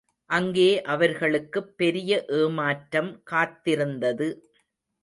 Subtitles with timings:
[0.29, 4.29] அங்கே அவர்களுக்குப் பெரிய ஏமாற்றம் காத்திருந்தது.